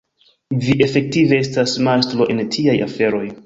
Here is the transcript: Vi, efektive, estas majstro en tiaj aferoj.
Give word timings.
Vi, 0.63 0.77
efektive, 0.85 1.39
estas 1.47 1.77
majstro 1.91 2.31
en 2.37 2.45
tiaj 2.57 2.79
aferoj. 2.91 3.25